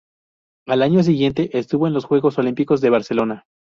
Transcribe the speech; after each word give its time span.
Al 0.65 0.81
año 0.81 1.03
siguiente 1.03 1.55
estuvo 1.59 1.85
en 1.85 1.93
los 1.93 2.05
Juegos 2.05 2.39
Olímpicos 2.39 2.81
de 2.81 2.89
Barcelona. 2.89 3.45